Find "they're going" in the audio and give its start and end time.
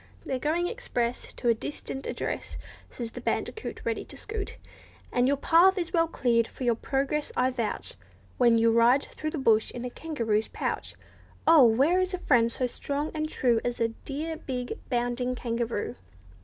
0.25-0.67